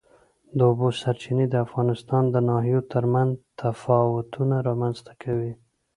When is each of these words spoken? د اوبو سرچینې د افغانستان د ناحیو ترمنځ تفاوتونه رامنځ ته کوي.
د 0.57 0.59
اوبو 0.69 0.87
سرچینې 1.01 1.45
د 1.49 1.55
افغانستان 1.65 2.23
د 2.29 2.35
ناحیو 2.49 2.81
ترمنځ 2.93 3.31
تفاوتونه 3.59 4.55
رامنځ 4.67 4.97
ته 5.05 5.13
کوي. 5.23 5.53